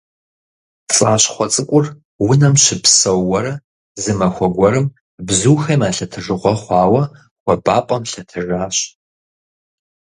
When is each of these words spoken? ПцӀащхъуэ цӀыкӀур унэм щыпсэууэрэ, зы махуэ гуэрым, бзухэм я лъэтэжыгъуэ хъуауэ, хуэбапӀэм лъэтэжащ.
ПцӀащхъуэ 0.87 1.45
цӀыкӀур 1.53 1.85
унэм 2.29 2.55
щыпсэууэрэ, 2.63 3.53
зы 4.01 4.11
махуэ 4.17 4.47
гуэрым, 4.55 4.87
бзухэм 5.27 5.81
я 5.87 5.89
лъэтэжыгъуэ 5.95 6.53
хъуауэ, 6.61 7.03
хуэбапӀэм 7.43 8.03
лъэтэжащ. 8.11 8.77